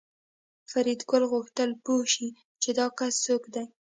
[0.71, 2.27] فریدګل غوښتل پوه شي
[2.61, 3.65] چې دا کس څوک دی